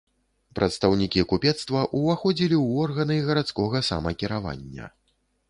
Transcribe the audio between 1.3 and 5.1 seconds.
купецтва ўваходзілі ў органы гарадскога самакіравання.